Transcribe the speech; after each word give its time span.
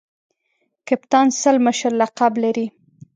کپتان 0.87 1.27
سل 1.41 1.55
مشر 1.65 1.91
لقب 2.01 2.33
لري. 2.43 2.65